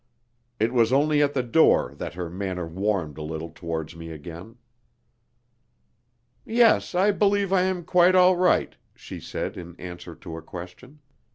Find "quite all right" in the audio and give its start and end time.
7.85-8.75